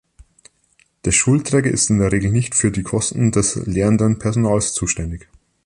Der 1.05 1.11
Schulträger 1.11 1.69
ist 1.69 1.91
in 1.91 1.99
der 1.99 2.11
Regel 2.11 2.31
nicht 2.31 2.55
für 2.55 2.71
die 2.71 2.81
Kosten 2.81 3.31
des 3.31 3.55
lehrenden 3.67 4.17
Personals 4.17 4.73
zuständig. 4.73 5.27